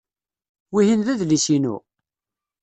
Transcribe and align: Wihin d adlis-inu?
Wihin 0.73 1.01
d 1.05 1.07
adlis-inu? 1.13 1.75